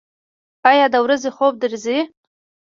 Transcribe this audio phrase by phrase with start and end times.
[0.69, 1.99] ایا د ورځې خوب درځي؟